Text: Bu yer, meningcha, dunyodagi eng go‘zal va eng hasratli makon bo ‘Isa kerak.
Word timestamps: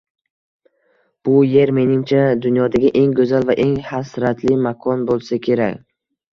Bu 1.29 1.35
yer, 1.49 1.73
meningcha, 1.79 2.23
dunyodagi 2.47 2.93
eng 3.03 3.15
go‘zal 3.21 3.47
va 3.53 3.59
eng 3.67 3.79
hasratli 3.93 4.61
makon 4.67 5.07
bo 5.13 5.23
‘Isa 5.27 5.43
kerak. 5.49 5.81